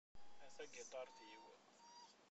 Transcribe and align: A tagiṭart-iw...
A 0.43 0.45
tagiṭart-iw... 0.55 1.43